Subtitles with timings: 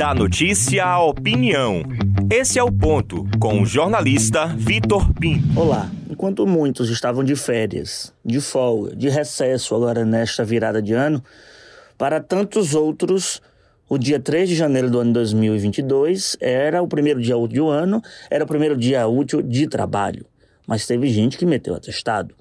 [0.00, 1.82] Da notícia à opinião.
[2.32, 5.60] Esse é o ponto com o jornalista Vitor Pinto.
[5.60, 5.90] Olá.
[6.08, 11.22] Enquanto muitos estavam de férias, de folga, de recesso agora nesta virada de ano,
[11.98, 13.42] para tantos outros,
[13.90, 18.00] o dia 3 de janeiro do ano 2022 era o primeiro dia útil do ano,
[18.30, 20.24] era o primeiro dia útil de trabalho.
[20.66, 22.34] Mas teve gente que meteu atestado.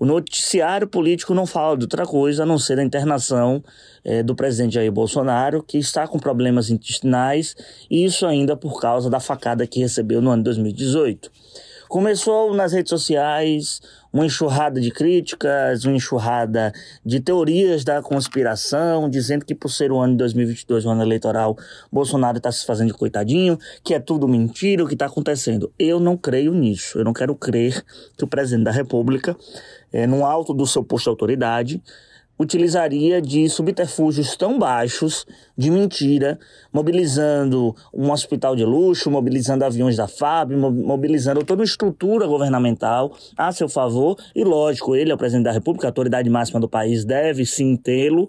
[0.00, 3.62] O noticiário político não fala de outra coisa a não ser da internação
[4.02, 7.54] é, do presidente Jair Bolsonaro, que está com problemas intestinais,
[7.90, 11.30] e isso ainda por causa da facada que recebeu no ano 2018.
[11.90, 16.72] Começou nas redes sociais uma enxurrada de críticas, uma enxurrada
[17.04, 21.58] de teorias da conspiração, dizendo que por ser o ano de 2022, o ano eleitoral,
[21.90, 25.72] Bolsonaro está se fazendo de coitadinho, que é tudo mentira o que está acontecendo.
[25.76, 26.96] Eu não creio nisso.
[26.96, 27.84] Eu não quero crer
[28.16, 29.36] que o presidente da República,
[29.92, 31.82] é, no alto do seu posto de autoridade,
[32.40, 35.26] utilizaria de subterfúgios tão baixos,
[35.58, 36.38] de mentira,
[36.72, 43.52] mobilizando um hospital de luxo, mobilizando aviões da FAB, mobilizando toda uma estrutura governamental a
[43.52, 44.16] seu favor.
[44.34, 47.76] E, lógico, ele é o presidente da República, a autoridade máxima do país, deve sim
[47.76, 48.26] tê-lo,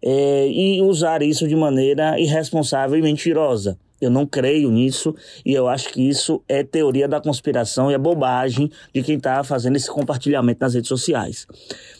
[0.00, 3.76] é, e usar isso de maneira irresponsável e mentirosa.
[4.00, 7.98] Eu não creio nisso e eu acho que isso é teoria da conspiração e é
[7.98, 11.46] bobagem de quem está fazendo esse compartilhamento nas redes sociais.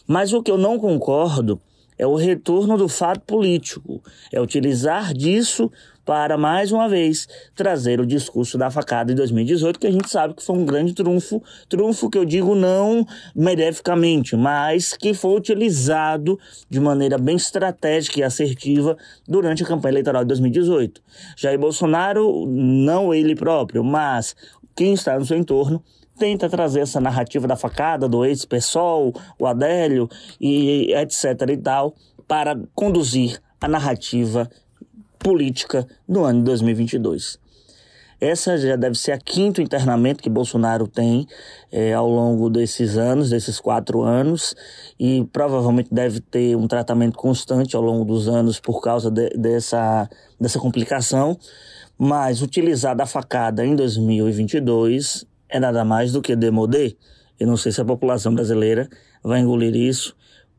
[0.06, 1.60] Mas o que eu não concordo
[1.98, 5.70] é o retorno do fato político, é utilizar disso
[6.08, 10.32] para, mais uma vez, trazer o discurso da facada de 2018, que a gente sabe
[10.32, 16.38] que foi um grande trunfo, trunfo que eu digo não mereficamente, mas que foi utilizado
[16.70, 18.96] de maneira bem estratégica e assertiva
[19.28, 21.02] durante a campanha eleitoral de 2018.
[21.36, 24.34] Jair Bolsonaro, não ele próprio, mas
[24.74, 25.84] quem está no seu entorno,
[26.18, 30.08] tenta trazer essa narrativa da facada do ex-PSOL, o Adélio
[30.40, 31.94] e etc e tal,
[32.26, 34.50] para conduzir a narrativa
[35.18, 37.38] política no ano de 2022.
[38.20, 41.24] Essa já deve ser a quinto internamento que Bolsonaro tem
[41.70, 44.56] é, ao longo desses anos, desses quatro anos,
[44.98, 50.10] e provavelmente deve ter um tratamento constante ao longo dos anos por causa de, dessa,
[50.40, 51.38] dessa complicação.
[51.96, 56.96] Mas utilizar da facada em 2022 é nada mais do que demodê.
[57.38, 58.88] Eu não sei se a população brasileira
[59.22, 60.16] vai engolir isso,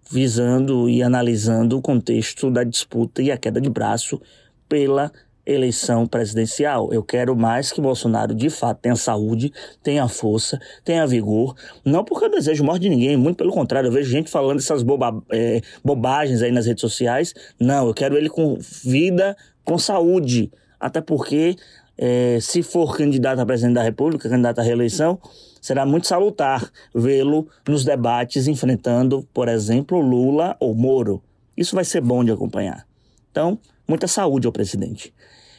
[0.09, 4.21] visando e analisando o contexto da disputa e a queda de braço
[4.67, 5.11] pela
[5.45, 6.93] eleição presidencial.
[6.93, 9.51] Eu quero mais que Bolsonaro de fato tenha saúde,
[9.81, 11.55] tenha força, tenha vigor.
[11.83, 13.87] Não porque eu desejo morte de ninguém, muito pelo contrário.
[13.87, 17.33] Eu vejo gente falando essas boba, é, bobagens aí nas redes sociais.
[17.59, 19.35] Não, eu quero ele com vida,
[19.65, 20.51] com saúde.
[20.79, 21.55] Até porque
[22.01, 25.19] é, se for candidato a presidente da República, candidato à reeleição,
[25.61, 31.21] será muito salutar vê-lo nos debates enfrentando, por exemplo, Lula ou Moro.
[31.57, 32.87] Isso vai ser bom de acompanhar.
[33.29, 35.13] Então, muita saúde ao presidente.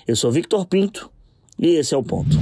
[0.09, 1.11] Eu sou Victor Pinto
[1.59, 2.39] e esse é o ponto.